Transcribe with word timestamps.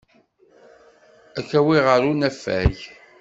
Ad 1.39 1.45
k-awiɣ 1.49 1.85
ɣer 1.89 2.01
unafag. 2.11 2.75